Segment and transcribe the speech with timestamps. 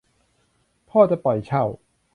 [0.89, 1.63] พ่อจะปล่อยเช่า